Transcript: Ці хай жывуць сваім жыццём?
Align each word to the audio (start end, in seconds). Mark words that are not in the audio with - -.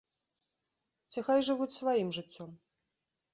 Ці 1.13 1.19
хай 1.27 1.39
жывуць 1.49 1.69
сваім 1.81 2.09
жыццём? 2.19 2.51